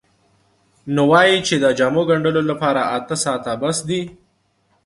[0.93, 4.01] نو وایي چې د جامو ګنډلو لپاره اته ساعته بس دي.